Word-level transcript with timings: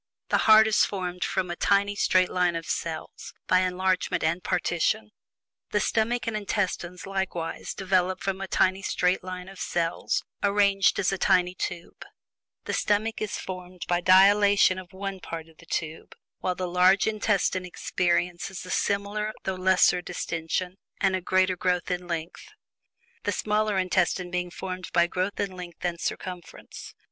The 0.29 0.37
heart 0.49 0.65
is 0.65 0.83
formed 0.83 1.23
from 1.23 1.51
a 1.51 1.55
tiny 1.55 1.95
straight 1.95 2.31
line 2.31 2.55
of 2.55 2.65
cells, 2.65 3.35
by 3.45 3.59
enlargement 3.59 4.23
and 4.23 4.43
partition. 4.43 5.11
The 5.69 5.79
stomach 5.79 6.25
and 6.25 6.35
intestines, 6.35 7.05
likewise, 7.05 7.75
develop 7.75 8.19
from 8.19 8.41
a 8.41 8.47
tiny 8.47 8.81
straight 8.81 9.23
line 9.23 9.47
of 9.47 9.59
cells 9.59 10.23
arranged 10.41 10.97
as 10.97 11.11
a 11.11 11.19
tiny 11.19 11.53
tube 11.53 12.03
the 12.65 12.73
stomach 12.73 13.21
is 13.21 13.37
formed 13.37 13.85
by 13.87 14.01
dilation 14.01 14.79
of 14.79 14.91
one 14.91 15.19
part 15.19 15.47
of 15.47 15.57
the 15.57 15.67
tube, 15.67 16.15
while 16.39 16.55
the 16.55 16.67
large 16.67 17.05
intestine 17.05 17.63
experiences 17.63 18.65
a 18.65 18.71
similar 18.71 19.31
though 19.43 19.53
lesser 19.53 20.01
distention 20.01 20.79
and 20.99 21.15
a 21.15 21.21
greater 21.21 21.55
growth 21.55 21.91
in 21.91 22.07
length; 22.07 22.47
the 23.21 23.31
smaller 23.31 23.77
intestines 23.77 24.31
being 24.31 24.49
formed 24.49 24.91
by 24.93 25.05
growth 25.05 25.39
in 25.39 25.51
length 25.55 25.85
and 25.85 25.99
circumference. 26.01 26.95